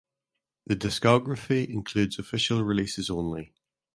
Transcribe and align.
The 0.65 0.75
discography 0.75 1.69
includes 1.69 2.17
official 2.17 2.63
releases 2.63 3.11
only. 3.11 3.53